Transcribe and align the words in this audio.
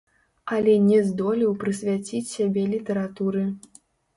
Але 0.55 0.73
не 0.85 1.01
здолеў 1.09 1.53
прысвяціць 1.65 2.25
сябе 2.33 2.67
літаратуры. 2.73 3.47